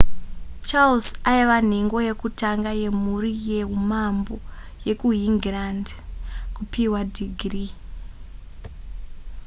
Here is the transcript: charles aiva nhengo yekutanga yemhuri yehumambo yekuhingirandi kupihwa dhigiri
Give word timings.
charles 0.67 1.07
aiva 1.31 1.57
nhengo 1.69 1.97
yekutanga 2.07 2.71
yemhuri 2.81 3.31
yehumambo 3.49 4.35
yekuhingirandi 4.87 5.93
kupihwa 6.55 6.99
dhigiri 7.13 7.65